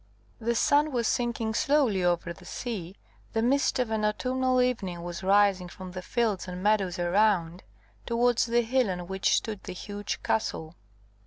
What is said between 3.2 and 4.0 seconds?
the mist of